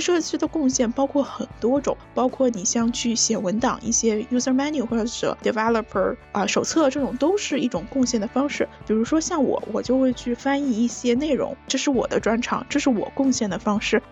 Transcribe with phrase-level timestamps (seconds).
[0.00, 8.66] 社区的贡献包括很多种，包括你像去写文档，一些 user manual 或者是 developer 啊手册这种都是一种贡献的方式。
[8.86, 14.02] 比如说像我，我就会去翻译一些内容，这是我的专长，这是我贡献的方式。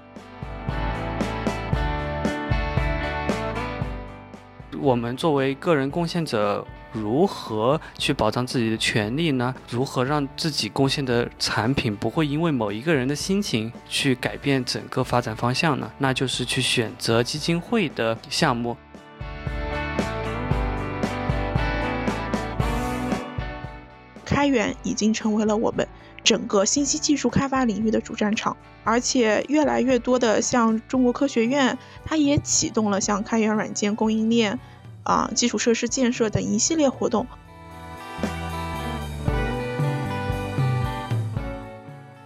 [4.81, 9.55] 我们作为个人贡献者，如何去保障自己的权利呢？
[9.69, 15.91] 如何让自己贡献的产品不会因为某一个人的心情去改变整个发展方向呢？
[15.99, 18.77] 那就是去选择基金会的项目。
[24.25, 25.87] 开源已经成为了我们
[26.23, 34.59] 整个信息技术开发领域的主战场，而且越来越多的像中国科学院，它也启动了像开源软件供应链。
[35.09, 37.27] 啊，基础设施建设等一系列活动，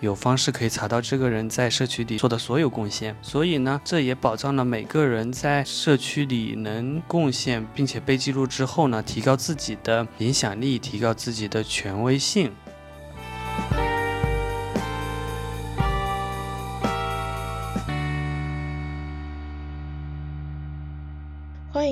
[0.01, 12.51] 有方式可以查到这个人在社区里做的所有贡献，所以呢，这也保障了每个人在社区里能贡献，并且被记录之后呢，提高自己的影响力，提高自己的权威性。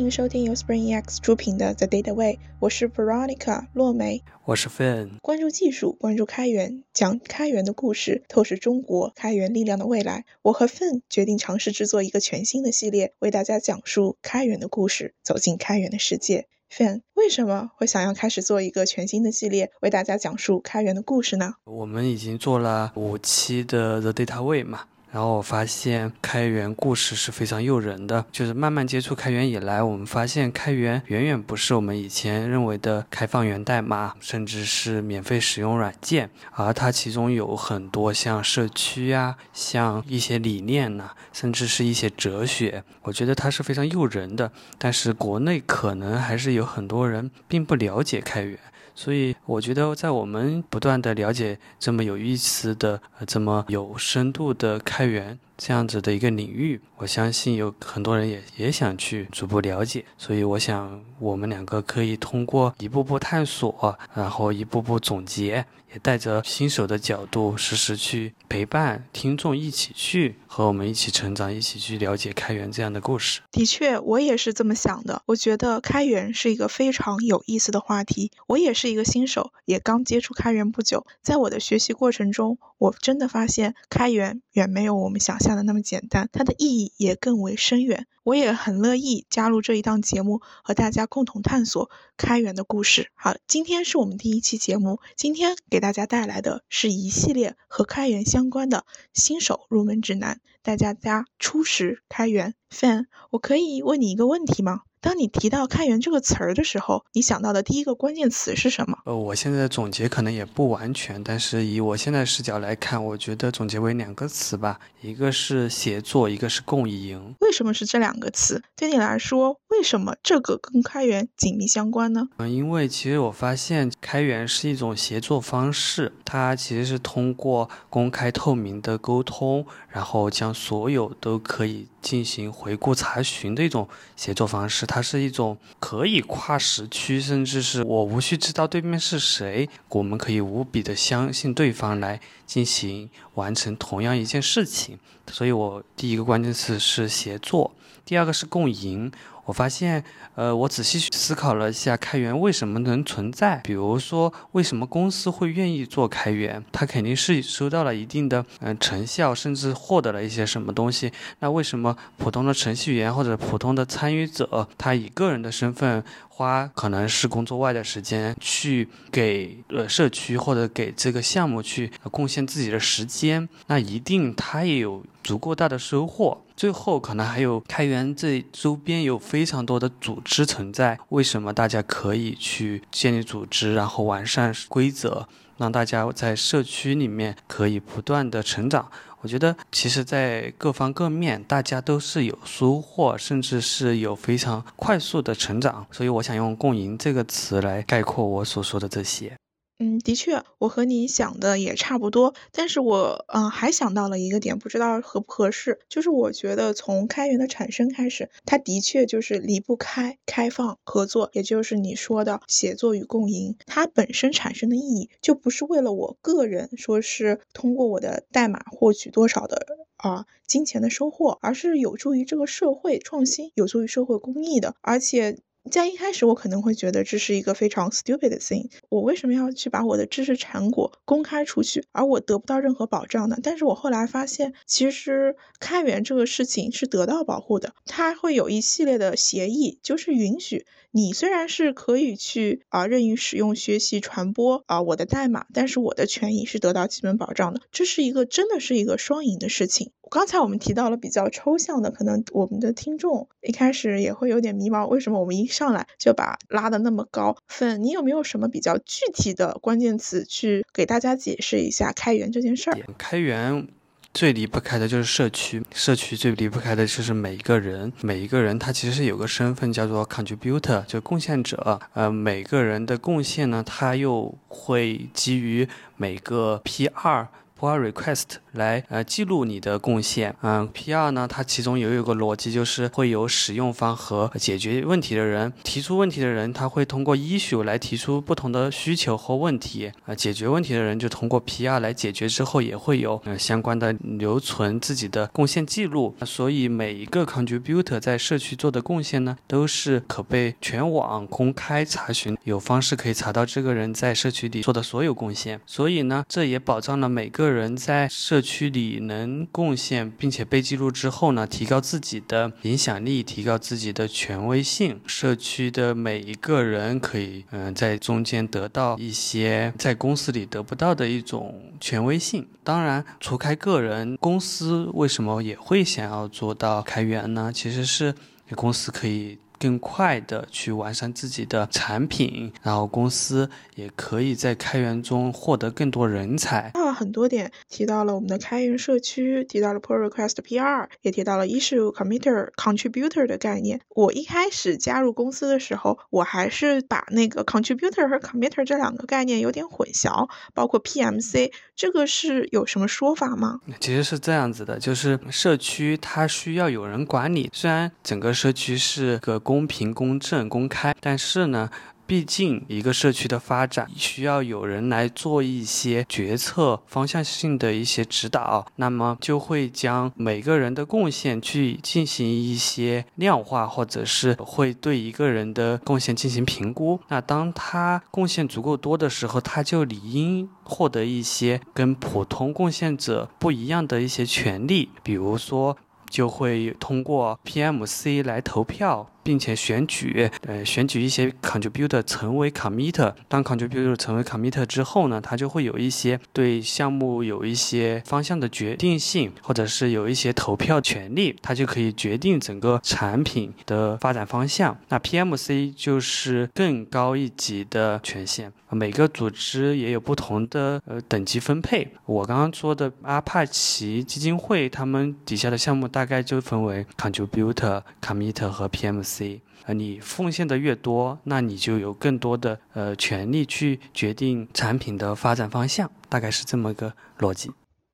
[0.01, 10.25] 欢迎收听由 SpringEX 出品的 The Data Way，我是 Veronica 洛梅，我是 Fin 关注技术，关注开源，讲开源的故事，透视中国开源力量的未来。
[10.41, 16.47] 我和 Fin 决定尝试制作一个全新的系列，为大家讲述开源的故事，走进开源的世界。
[16.75, 21.57] Fan 为什么会想要开始做一个全新的系列，为大家讲述开源的故事呢？
[21.65, 24.87] 我们已经做了五期的 The Data Way 嘛。
[25.13, 44.53] 然后我发现开源故事是非常诱人的，就是慢慢接触开源以来，我们发现开源远远不是我们以前认为的开放源代码，甚至是免费使用软件，而它其中有很多像社区呀，像一些理念呐，甚至是一些哲学，我觉得它是非常诱人的。
[44.79, 48.57] 但是国内可能还是有很多人并不了解开源。
[49.03, 60.03] 所以我觉得，在我们不断的了解这么有意思的、这么有深度的开源这样子的一个领域，我相信有很多人也也想去逐步了解。
[60.17, 65.67] 所以我想，我们两个可以通过一步步探索，然后一步步总结。
[65.93, 73.41] 也带着新手的角度，实时去陪伴听众一起去和我们一起成长，一起去了解开源这样的故事。
[73.51, 75.23] 的确，我也是这么想的。
[75.27, 78.31] 我觉得开源是一个非常有意思的话题。
[78.47, 81.05] 我也是一个新手，也刚接触开源不久。
[81.23, 88.07] 在我的学习过程中，我真的发现开源远没有我们想象的那么简单，它的意义也更为深远。
[88.23, 93.11] 我也很乐意加入这一档节目，和大家共同探索开源的故事。
[93.15, 98.85] 好，今天是我们第一期节目，今天给大家带来的是一系列和开源相关的
[99.15, 102.55] 新手入门指南，带大家初识开源。
[102.71, 104.83] Fan，我可以问你一个问题吗？
[105.03, 108.99] 当你提到开源这个词儿的时候，你想到的第一个关键词是什么？
[109.07, 117.35] 呃，我现在总结可能也不完全，但是以我现在视角来看，我觉得总结为两个词吧，一个是协作，一个是共赢。
[117.41, 118.63] 为什么是这两个词？
[118.77, 122.29] 对你来说，为什么这个跟开源紧密相关呢？
[122.37, 134.87] 嗯，因为其实我发现开源是一种协作方式，它其实是通过公开透明的沟通，然后将所有都可以进行回顾查询的一种协作方式。
[134.87, 144.99] 它是一种可以跨时区，甚至是我无需知道对面是谁，我们可以无比的相信对方来进行完成同样一件事情。
[145.31, 147.73] 所以我第一个关键词是协作，
[148.11, 149.13] 第二个是共赢。
[149.45, 150.03] 我发现，
[150.35, 153.59] 呃，我仔细思考了一下开源为什么能存在。
[153.63, 156.65] 比如说，为什么公司会愿意做开源？
[156.73, 161.13] 它肯定是收到了一定的嗯成效，甚至获得了一些什么东西。
[161.39, 173.49] 那为什么普通的程序员或者普通的参与者，他以个人的身份花可能是工作外的时间去给呃社区或者给这个项目去贡献自己的时间？
[173.69, 176.43] 那一定他也有足够大的收获。
[176.61, 185.27] 最后可能还有开源这周边有非常多的组织存在，为什么大家可以去建立组织，然后完善规则，
[185.57, 188.91] 让大家在社区里面可以不断的成长？
[189.23, 195.87] 我觉得其实，在各方各面，大家都是有收获，甚至是有非常快速的成长。
[195.91, 199.33] 所以我想用“共赢”这个词来概括我所说的这些。
[199.83, 219.67] 嗯，的确，我和你想的也差不多，但是我嗯还想到了一个点，不知道合不合适，就是我觉得从开源的产生开始，它的确就是离不开开放合作，也就是你说的协作与共赢，它本身产生的意义就不是为了我个人，说是通过我的代码获取多少的。
[219.97, 225.39] 啊金钱的收获，而是有助于这个社会创新，有助于社会公益的，而且。
[225.69, 228.71] 在一开始，我可能会觉得这是一个非常 stupid 的 thing。
[228.89, 233.37] 我为什么要去把我的知识成果公开出去，而我得不到任何保障呢？
[233.43, 247.61] 但是我后来发现，其实开源这个事情是得到保护的，它会有一系列的协议，就是允许你虽然是可以去啊任意使用、学习、传播啊我的代码，但是我的权益是得到基本保障的。
[247.71, 249.93] 这是一个真的是一个双赢的事情。
[250.11, 257.85] 刚才我们提到了比较抽象的，可能我们的听众一开始也会有点迷茫，为什么我们一上来就把拉的那么高分？
[257.85, 262.79] 你有没有什么比较具体的关键词去给大家解释一下开源这件事儿？
[262.99, 263.69] 开源
[264.13, 271.81] 最离不开的就是社区，社区最离不开的就是每一个人，每一个人他其实是有个身份叫做 contributor，就贡献者。
[271.95, 277.29] 呃，每个人的贡献呢，他又会基于每个 P 二。
[277.61, 285.53] Pull request 来呃记录你的贡献，嗯，PR 呢，它其中有一个逻辑，就是会有使用方和解决问题的人。
[285.63, 307.50] 提出问题的人，他会通过 issue 来提出不同的需求或问题，啊，解决问题的人就通过 PR 来解决之后，也会有呃相关的留存自己的贡献记录，所以每一个 contributor 在社区做的贡献呢，都是可被全网公开查询，有方式可以查到这个人在社区里做的所有贡献，所以呢，这也保障了每个。
[307.51, 315.01] 人在社区里能贡献并且被记录之后呢，提高自己的影响力，提高自己的权威性。
[315.07, 322.47] 社区的每一个人可以，嗯，在中间得到一些在公司里得不到的一种权威性。
[322.63, 327.53] 当然，除开个人，公司为什么也会想要做到开源呢？
[327.55, 328.15] 其实是
[328.55, 329.39] 公司可以。
[329.61, 336.71] 更快的去完善自己的产品，然后公司也可以在开源中获得更多人才。
[336.73, 343.83] 啊，很多点提到了我们的开源社区，提到了 pull request PR，也提到了 issue committer contributor 的概念。
[343.91, 353.61] 我一开始加入公司的时候，我还是把那个 contributor 和 committer 这两个概念有点混淆，包括 PMC，这个是有什么说法吗？
[353.79, 359.39] 其实是这样子的，就是社区它需要有人管理，虽然整个社区是个。
[359.51, 361.69] 公平、公正、公开，但是呢，
[362.07, 377.01] 毕竟一个社区的发展需要有人来做一些决策方向性的一些指导，那么就会将每个人的贡献去进行一些量化，或者是会对一个人的贡献进行评估。
[377.09, 385.77] 那当他贡献足够多的时候，他就理应获得一些跟普通贡献者不一样的一些权利，比如说
[386.09, 389.11] 就会通过 PMC 来投票。
[389.23, 393.13] 并且选举，呃，选举一些 contributor 成为 committer。
[393.29, 404.77] 当 contributor 成为 committer 之后呢，他就会有一些对项目有一些方向的决定性，或者是有一些投票权利，他就可以决定整个产品的发展方向。
[404.89, 411.89] 那 PMC 就是更高一级的权限，每个组织也有不同的呃等级分配。
[412.07, 419.10] 我刚刚说的阿帕奇基金会，他们底下的项目大概就分为 contributor、committer 和 PMC。
[419.11, 427.51] C，呃，你奉献的越多，那你就有更多的呃权利去决定产品的发展方向，大概是这么个逻辑。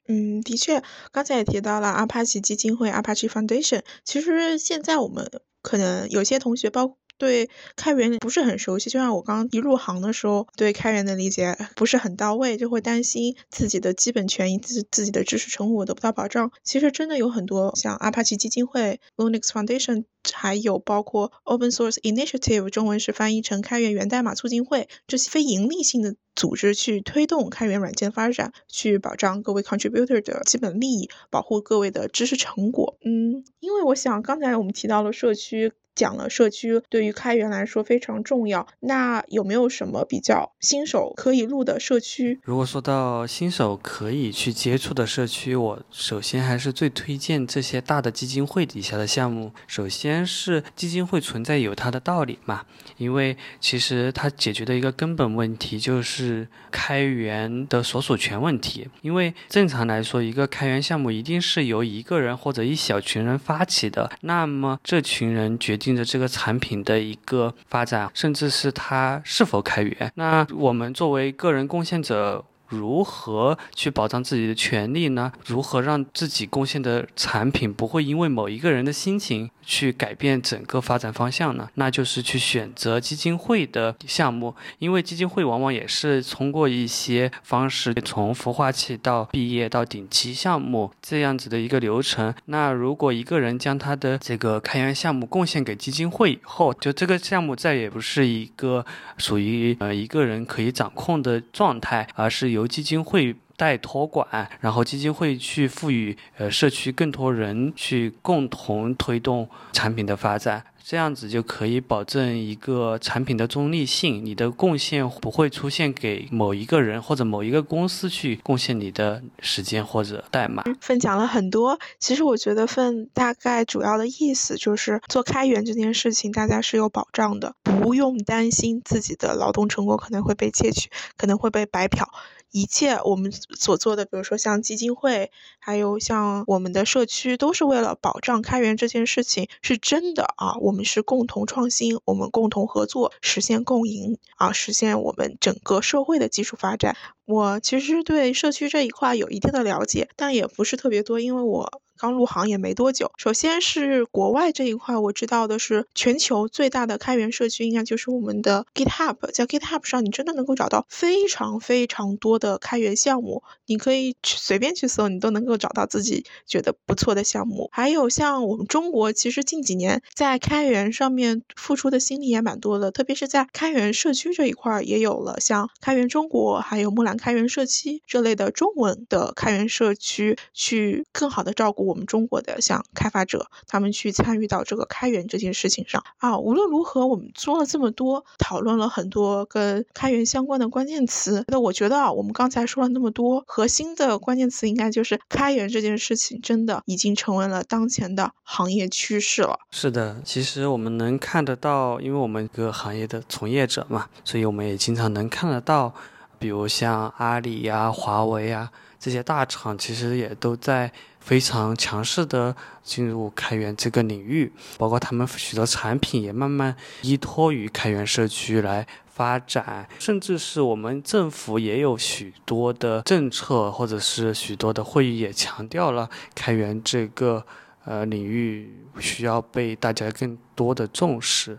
[0.09, 3.83] 嗯，的确，刚才也提到了阿帕奇基金会 （Apache Foundation）。
[4.05, 5.29] 其实现在我们
[5.63, 6.97] 可能有些同学包。
[7.19, 16.53] 对开源不是很熟悉，就像我刚刚一入行的时候，对开源的理解不是很到位，就会担心自己的基本权益、自自己的知识成果得不到保障。
[16.63, 32.99] 其实真的有很多像阿帕奇基金会、Linux Foundation，还有包括 Open Source Initiative，中文是翻译成开源源代码促进会这些非盈利性的组织去推动开源软件发展，去保障各位 contributor 的基本利益，保护各位的知识成果。
[33.05, 35.73] 嗯，因为我想刚才我们提到了社区。
[35.97, 42.39] 讲了社区对于开源来说非常重要，那有没有什么比较新手可以入的社区？
[42.45, 49.51] 如果说到新手可以去接触的社区，我首先还是最推荐这些大的基金会底下的项目。
[49.67, 52.67] 首先是基金会存在有它的道理嘛，
[52.99, 58.87] 因为其实它解决的一个根本问题就是开源的所属权问题。
[59.01, 65.86] 因为正常来说，一个开源项目一定是由一个人或者一小群人发起的，那么这群人决定。
[65.87, 70.11] 盯着这个产品的一个发展，甚至是它是否开源。
[70.17, 72.45] 那我们作为个人贡献者。
[72.69, 75.33] 如何去保障自己的权利呢？
[75.45, 81.69] 如何让自己贡献的产品不会因为某一个人的心情去改变整个发展方向呢？
[81.75, 92.35] 那就是去选择基金会的项目，因为基金会往往也是通过一些方式，从孵化器到毕业到顶级项目这样子的一个流程。
[92.47, 98.85] 那如果一个人将他的这个开源项目贡献给基金会以后，就这个项目再也不是一个
[99.19, 110.65] 属于呃一个人可以掌控的状态，而是由基金会代托管，然后基金会去赋予呃社区更多人去共同推动产品的发展。
[110.89, 120.63] 这样子就可以保证一个产品的中立性，你的贡献不会出现给某一个人或者某一个公司去贡献你的时间或者代码。
[120.81, 132.09] 分讲了很多，其实我觉得分大概主要的意思就是做开源这件事情，大家是有保障的，不用担心自己的劳动成果可能会被窃取，可能会被白嫖。
[132.51, 140.57] 一切我们所做的，比如说像基金会，还有像我们的社区，都是为了保障开源这件事情是真的啊。
[140.61, 146.97] 我们是共同创新，我们共同合作，实现共赢啊，实现我们整个社会的技术发展。
[147.25, 151.83] 我其实对社区这一块有一定的了解，但也不是特别多，因为我。
[151.99, 167.69] 刚入行也没多久，首先是国外这一块，我知道的是全球最大的开源社区应该就是我们的 GitHub，在 GitHub 上你真的能够找到非常非常多的开源项目，你可以去随便去搜，你都能够找到自己觉得不错的项目。
[167.73, 181.86] 还有像我们中国，其实近几年在开源上面付出的心力也蛮多的，特别是在开源社区这一块，也有了像开源中国，还有木兰开源社区这类的中文的开源社区，去更好的照顾。
[181.87, 186.39] 我们中国的像开发者，他们去参与到这个开源这件事情上啊。
[186.39, 191.45] 无论如何，我们说了这么多，讨论了很多跟开源相关的关键词。
[191.49, 199.59] 那我觉得啊，我们刚才说了那么多，核心的关键词应该就是开源这件事情，真的已经成为了当前的行业趋势了。
[199.71, 205.95] 是的，其实我们能看得到，因为我们一个行业的从业者嘛，所以我们也经常能看得到，
[206.39, 208.71] 比如像阿里呀、华为呀
[209.07, 210.91] 这些大厂，其实也都在。
[211.27, 227.45] 非常强势的进入开源这个领域，包括他们许多产品也慢慢依托于开源社区来发展，甚至是我们政府也有许多的政策或者是许多的会议也强调了开源这个
[227.85, 231.59] 呃领域需要被大家更多的重视。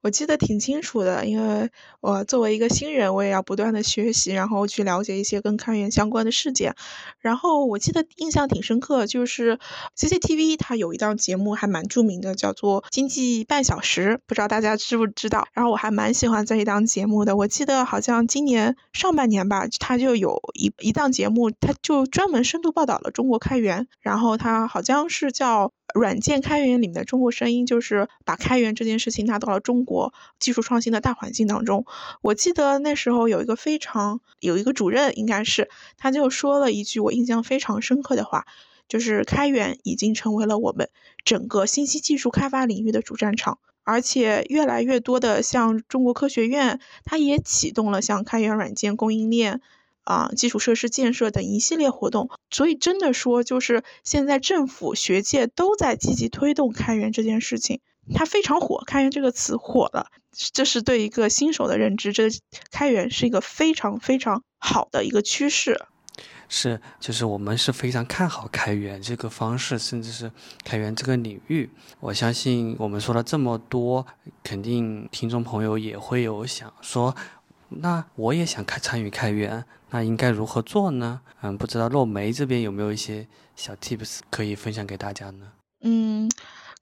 [0.00, 6.76] 我记得挺清楚的，因为我作为一个新人，我也要不断的学习，然后去了解一些跟开源相关的事件。
[7.20, 9.58] 然后我记得印象挺深刻，就是
[9.96, 15.48] CCTV 它有一档节目还蛮著名的，叫做《经济半小时》，不知道大家知不知道。
[15.52, 17.36] 然后我还蛮喜欢这一档节目的。
[17.36, 23.88] 我记得好像今年上半年吧，它就有一一档节目，它就专门深度报道了中国开源。
[24.00, 25.72] 然后它好像是叫。
[25.94, 31.86] 软件开源里面的中国声音，就是把开源这件事情拿到了中国技术创新的大环境当中。
[32.20, 38.46] 我记得那时候有一个非常有一个主任，应该是他就说了一句我印象非常深刻的话，
[38.86, 40.90] 就是开源已经成为了我们
[41.24, 49.62] 整个信息技术开发领域的主战场，而且越来越多的像中国科学院，它也启动了像开源软件供应链。
[50.08, 57.80] 啊，基础设施建设等一系列活动，所以真的说，就是现在政府、学界都在积极推动开源这件事情，
[58.14, 60.06] 它非常火，开源这个词火了，
[60.52, 62.28] 这是对一个新手的认知，这
[62.70, 65.86] 开源是一个非常非常好的一个趋势。
[66.48, 70.32] 是，就是我们是非常看好开源这个方式，甚至是
[70.64, 71.70] 开源这个领域。
[72.00, 74.06] 我相信我们说了这么多，
[74.42, 77.14] 肯定听众朋友也会有想说。
[77.70, 81.20] 那我也想开参与开源，那应该如何做呢？
[81.42, 85.52] 嗯，不知道落梅这边有没有一些小 tips 可以分享给大家呢？
[85.82, 86.30] 嗯，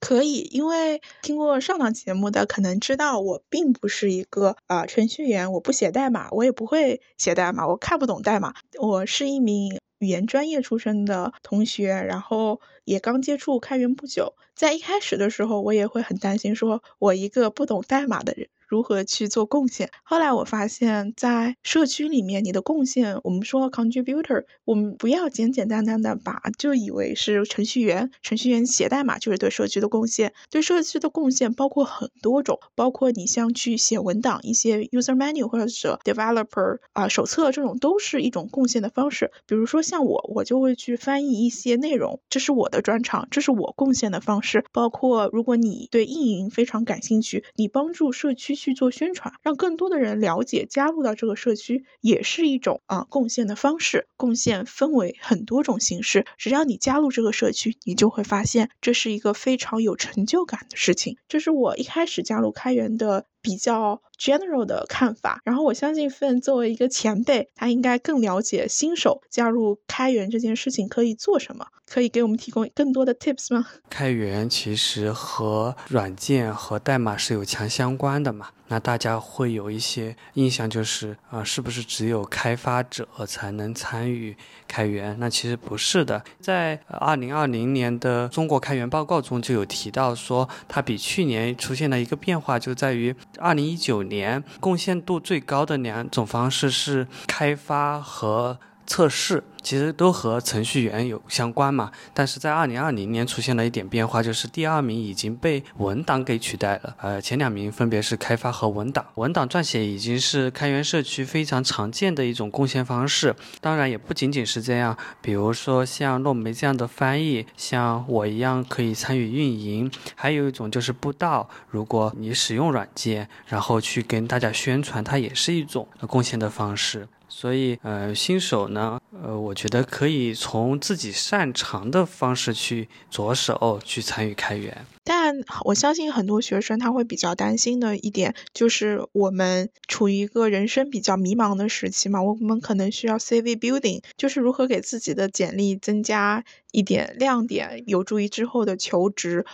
[0.01, 8.55] 可以，因为听过上档节目的可能知道，我并不是一个啊程序员，我不写代码，我也不会写代码，我看不懂代码。
[8.79, 18.49] 我是一名语言专业出身的同学，然后也刚接触开源不久，在一开始的时候，我也会很担心，说我一个不懂代码的人。
[18.67, 19.91] 如何去做贡献？
[20.03, 30.33] 后来我发现，在社区里面，你的贡献，我们说 contributor，我们不要简简单单的把就以为是程序员，程序员写代码就是对社区的贡献。
[30.51, 35.67] 对社区的贡献包括很多种，包括你像去写文档，一些 user manual 或者
[36.05, 39.31] developer 啊手册这种，都是一种贡献的方式。
[39.47, 44.65] 比如说像我，我就会去翻译一些内容，这是我的专长，这是我贡献的方式。
[44.73, 48.56] 包括如果你对运营非常感兴趣，你帮助社区。
[48.57, 54.09] 去做宣传，让更多的人了解加入到这个社区，也是一种啊贡献的方式。
[54.17, 61.19] 贡献分为很多种形式，只要你加入这个社区，你就会发现这是一个非常有成就感的事情。
[61.29, 63.27] 这是我一开始加入开源的。
[63.47, 73.65] 比较 general 的看法，然后我相信 Fen 作为一个前辈，他应该更了解新手加入开源这件事情可以做什么，可以给我们提供更多的 tips 吗？
[73.89, 85.17] 开源其实和软件和代码是有强相关的嘛，那大家会有一些印象就是啊，是不是只有开发者才能参与开源？
[85.19, 93.15] 那其实不是的，在二零二零年的中国开源报告中就有提到说，它比去年出现了一个变化，就在于。
[93.39, 99.43] 二零一九年贡献度最高的两种方式是开发和测试。
[99.63, 106.95] 其实都和程序员有相关嘛，但是在二零二零年出现了一点变化，就是第二名已经被文档给取代了。
[107.01, 109.05] 呃，前两名分别是开发和文档。
[109.17, 113.35] 文档撰写已经是开源社区非常常见的一种贡献方式。
[113.61, 119.91] 当然，也不仅仅是这样，比如说像洛梅这样的翻译，像我一样可以参与运营。
[120.15, 127.09] 还有一种就是布道，如果你使用软件，然后去跟大家宣传，它也是一种贡献的方式。
[127.29, 134.87] 所以，呃，新手呢，呃，我觉得可以从自己擅长的方式去着手去参与开源。
[135.05, 149.45] 但我相信很多学生他会比较担心的一点，就是我们处于一个人生比较迷茫的时期嘛，我们可能需要 CV building，就是如何给自己的简历增加一点亮点，有助于之后的求职。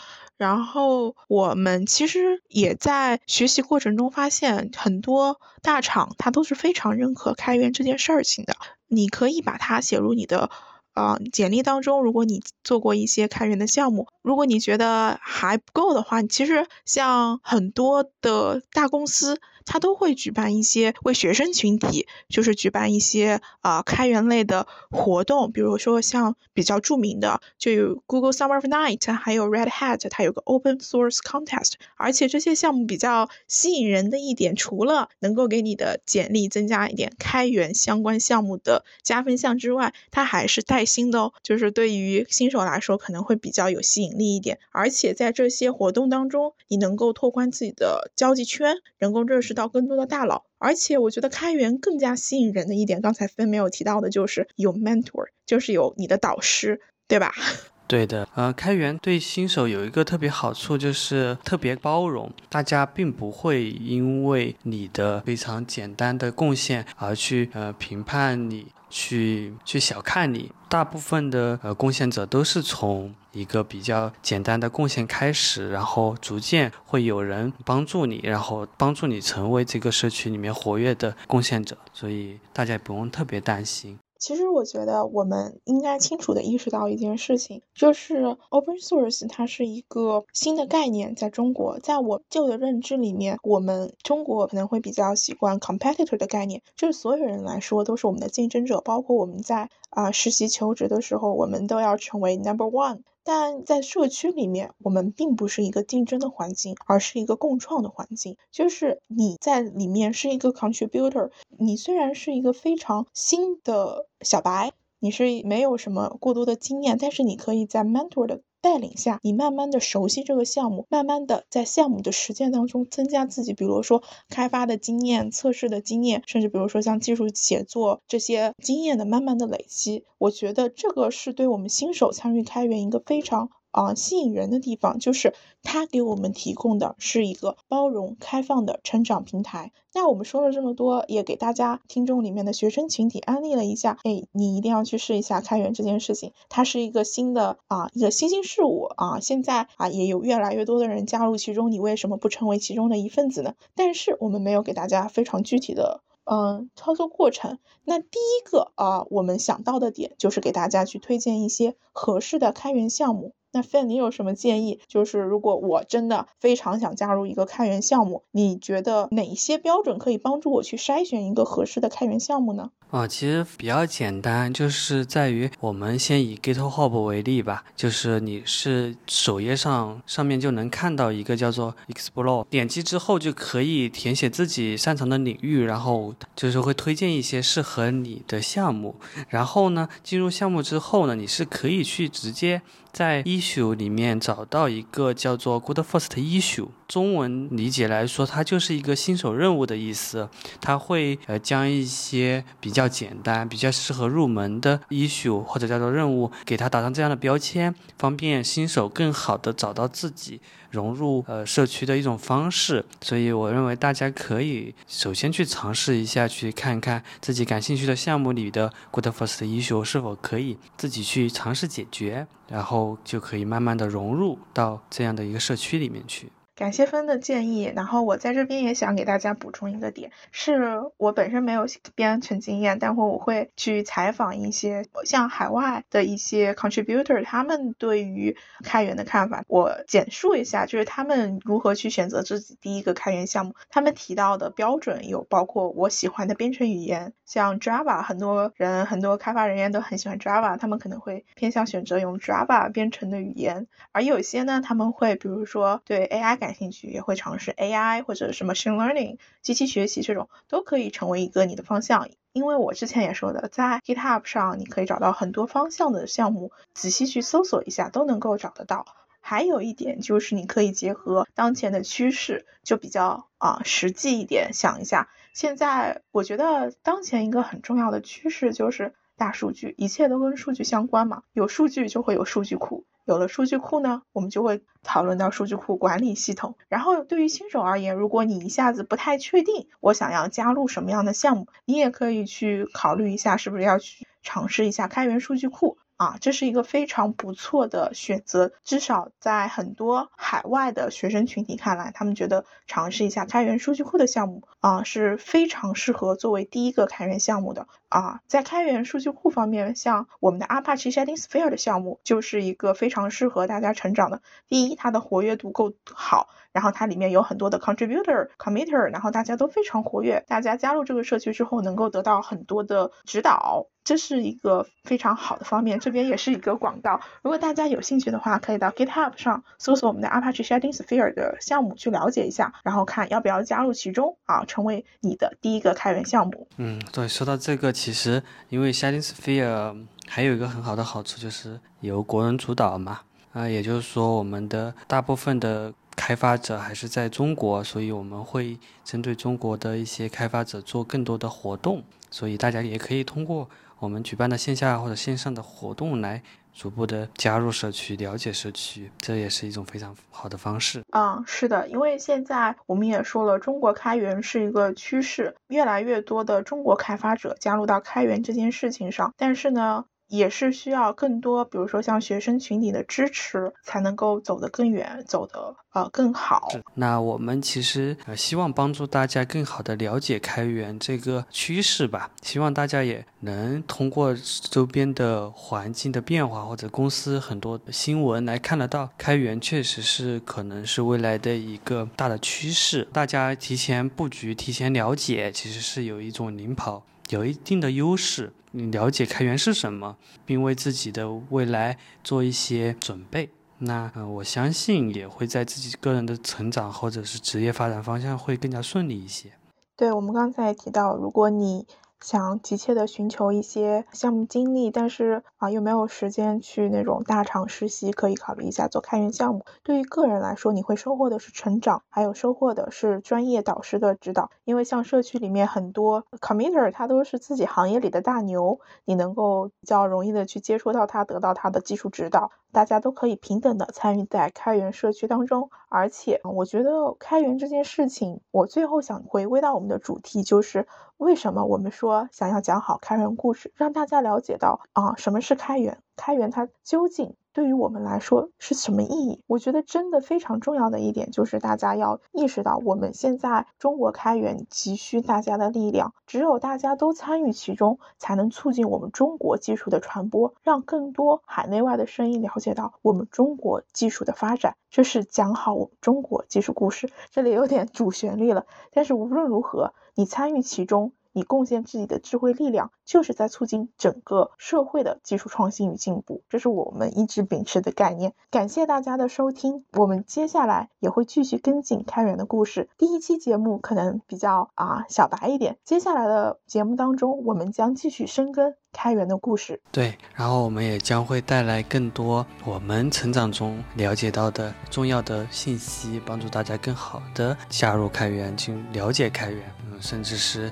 [0.43, 8.57] 然后我们其实也在学习过程中发现，很多大厂它都是非常认可开源这件事情的。
[8.89, 10.51] 你可以把它写入你的
[10.95, 12.03] 呃简历当中。
[12.03, 19.41] 如果你做过一些开源的项目，如果你觉得还不够的话，其实像很多的大公司。
[19.65, 31.73] 他都会举办一些为学生群体，就是举办一些啊开源类的活动，比如说像比较著名的就有 Google Summer of Night，还有 Red Hat，它有个 Open Source Contest。
[31.97, 44.59] 而且这些项目比较吸引人的一点，除了能够给你的简历增加一点开源相关项目的加分项之外，它还是带薪的哦，就是对于新手来说可能会比较有吸引力一点。
[44.71, 49.63] 而且在这些活动当中，你能够拓宽自己的交际圈，能够认识识。
[49.63, 57.35] 到更多的大佬，而且我觉得开源更加吸引人的一点，刚才分没有提到的，就是有 mentor，就是有你的导师，对吧？
[57.87, 70.53] 对的，呃，开源对新手有一个特别好处，就是特别包容，大家并不会因为你的非常简单的贡献而去呃评判你，去去小看你。
[70.69, 83.99] 大部分的呃贡献者都是从一个比较简单的贡献开始，然后逐渐会有人帮助你，然后帮助你成为这个社区里面活跃的贡献者，所以大家也不用特别担心。
[84.23, 103.01] 其实我觉得我们应该清楚的意识到一件事情，就是 open source 它是一个新的概念，在中国，在我旧的认知里面，我们中国可能会比较习惯 competitor 的概念，就是所有人来说都是我们的竞争者，包括我们在啊实习求职的时候，我们都要成为 number one。
[103.25, 108.37] 但在社区里面，我们并不是一个竞争的环境，而是一个共创的环境。
[108.51, 118.41] 就是你在里面是一个 contributor，你虽然是一个非常新的小白，你是没有什么过多的经验，但是你可以在 mentor 的。
[118.63, 130.05] 带领下，你慢慢的熟悉这个项目，慢慢的在项目的实践当中增加自己，比如说开发的经验、测试的经验，甚至比如说像技术写作这些经验的慢慢的累积。
[130.19, 133.51] 我觉得这个是对我们新手参与开源一个非常。
[133.73, 139.73] 啊，吸引人的地方就是它给我们提供的是一个包容、开放的成长平台。
[139.95, 146.33] 那我们说了这么多，也给大家听众里面的学生群体安利了一下，哎，你一定要去试一下开源这件事情。
[146.49, 153.55] 它是一个新的啊，一个新兴事物啊，现在啊也有越来越多的人加入其中，你为什么不成为其中的一份子呢？
[153.75, 157.59] 但是我们没有给大家非常具体的嗯操作过程。
[157.85, 163.33] 那第一个啊，我们想到的点就是给大家去推荐一些合适的开源项目。
[163.53, 164.81] 那 Fan，你有什么建议？
[164.89, 172.71] 就是如果我真的非常想加入一个开源项目，你觉得哪些标准可以帮助我去筛选一个合适的开源项目呢？
[172.93, 188.97] 啊，其实比较简单，就是在于我们先以 GitHub 为例吧，就是你是首页上上面就能看到一个叫做 Explore，点击之后就可以填写自己擅长的领域，然后就是会推荐一些适合你的项目。
[189.31, 192.61] 然后呢，进入项目之后呢，你是可以去直接
[192.93, 196.69] 在 Issue 里面找到一个叫做 Good First Issue。
[196.93, 200.29] 中文理解来说，它就是一个新手任务的意思。
[200.61, 210.43] 它会呃将一些比较简单、比较适合入门的 issue 或者叫做任务，给它打上这样的标签，方便新手更好的找到自己。
[210.71, 226.31] 融入呃社区的一种方式，所以我认为大家可以首先去尝试一下，去看看自己感兴趣的项目里的 Good First issue 是否可以自己去尝试解决，然后就可以慢慢的融入到这样的一个社区里面去。
[226.55, 243.55] 感谢分的建议，然后我在这边也想给大家补充一个点，是我本身没有编程经验，但会我会去采访一些像海外的一些 contributor，他们对于开源的看法，我简述一下，就是他们如何去选择自己第一个开源项目。
[243.71, 256.42] 他们提到的标准有包括我喜欢的编程语言，像 Java，很多人很多开发人员都很喜欢 Java，他们可能会偏向选择用 Java 编程的语言，而有些呢，他们会比如说对 AI。
[256.43, 262.09] 感兴趣也会尝试 AI 或者是 machine learning 机器学习这种都可以成为一个你的方向。
[262.33, 268.87] 因为我之前也说的，在 GitHub 上你可以找到很多方向的项目，仔细去搜索一下都能够找得到。
[269.21, 275.11] 还有一点就是你可以结合当前的趋势，就比较啊实际一点，想一下。
[275.33, 282.85] 现在我觉得当前一个很重要的趋势就是大数据，一切都跟数据相关嘛，有数据就会有数据库。
[283.05, 286.57] 有了数据库呢，我们就会讨论到数据库管理系统。
[286.69, 295.79] 然后对于新手而言，如果你一下子不太确定我想要加入什么样的项目，你也可以去考虑一下，是不是要去尝试一下开源数据库。
[295.99, 308.21] 啊，这是一个非常不错的选择，至少在很多海外的学生群体看来，他们觉得尝试一下开源数据库的项目啊是非常适合作为第一个开源项目的啊。
[308.27, 314.23] 在开源数据库方面，像我们的 Apache Sharding Sphere 的项目就是一个非常适合大家成长的。
[314.49, 323.67] 第一，它的活跃度够好，然后它里面有很多的 contributor、committer，然后大家都非常活跃，大家加入这个社区之后能够得到很多的指导。
[323.85, 327.01] 这是一个非常好的方面，这边也是一个广告。
[327.21, 336.47] 如果大家有兴趣的话，可以到 GitHub 上搜索我们的 Apache Sharding Sphere 的项目去了解一下，然后看要不要加入其中啊，成为你的第一个开源项目。
[336.59, 343.01] 嗯，对，说到这个，其实因为 Shading Sphere 还有一个很好的好处就是由国人主导嘛，
[343.33, 353.51] 啊，也就是说我们的大部分的开发者还是在中国，所以我们会针对中国的一些开发者做更多的活动，所以大家也可以通过。
[353.81, 356.23] 我们举办的线下或者线上的活动，来
[356.55, 360.83] 逐步的加入社区，了解社区，这也是一种非常好的方式。
[360.91, 369.85] 嗯，是的，因为现在我们也说了，中国开源是一个趋势，越来越多的中国开发者加入到开源这件事情上，但是呢。
[370.13, 376.51] 也是需要更多，比如说像学生群体的支持，才能够走得更远，走得呃更好。
[376.75, 384.15] 那我们其实呃希望帮助大家更好的了解开源这个趋势吧，希望大家也能通过
[384.51, 392.87] 周边的环境的变化或者公司很多新闻来看得到，开源确实是可能是未来的一个大的趋势。
[392.93, 396.85] 大家提前布局、提前了解，其实是有一种领跑。
[397.09, 409.33] 有一定的优势，你了解开源是什么，并为自己的未来做一些准备，那，我相信也会在自己个人的成长或者是职业发展方向会更加顺利一些。
[409.77, 411.67] 对我们刚才提到，如果你。
[412.03, 419.45] 想急切的寻求一些项目经历，但是啊又没有时间去那种大厂实习，可以考虑一下做开源项目。
[419.63, 424.31] 对于个人来说，你会收获的是成长，还有收获的是专业导师的指导。
[424.45, 432.33] 因为像社区里面很多 committer，他都是自己行业里的大牛，你能够比较容易的去接触到他，得到他的技术指导。
[432.53, 447.15] 大家都可以平等的参与在开源社区当中，而且我觉得开源这件事情，我最后想回归到我们的主题，就是为什么我们说想要讲好开源故事，让大家了解到啊什么是开源，开源它究竟。
[447.35, 449.25] 对于我们来说是什么意义？
[449.27, 464.55] 我觉得真的非常重要的一点就是大家要意识到，我们现在中国开源急需大家的力量，只有大家都参与其中，才能促进我们中国技术的传播，让更多海内外的声音了解到我们中国技术的发展。
[464.69, 468.45] 这是讲好我们中国技术故事，这里有点 主旋律了。
[468.75, 470.93] 但是无论如何，你参与其中。
[471.13, 476.23] 你贡献自己的智慧力量，就是在促进整个社会的技术创新与进步。
[476.29, 478.15] 这是我们一直秉持的概念。
[478.31, 482.69] 感谢大家的收听，我们接下来也会继续跟进开源的故事。
[482.79, 489.61] 第一期节目可能比较啊小白一点，接下来的节目当中，我们将继续深耕开源的故事。
[489.71, 500.51] 对，然后我们也将会带来更多我们成长中了解到的重要的信息，帮助大家更好的加入开源，去了解开源，嗯，甚至是。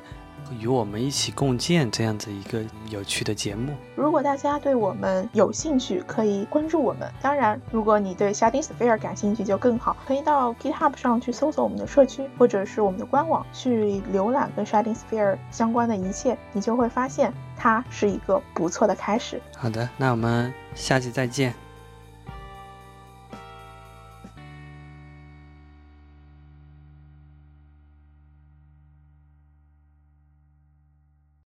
[0.59, 3.73] 与我们一起共建这样子一个有趣的节目。
[3.95, 7.11] 如果大家对我们有兴趣，可以关注我们。
[7.21, 19.41] 当然，如果你对 Sharding Sphere 感兴趣就更好，可以到 GitHub 上去搜索我们的社区，或者是我们的官网去浏览跟 Sharding Sphere 相关的一切，你就会发现它是一个不错的开始。
[19.57, 21.55] 好的，那我们下期再见。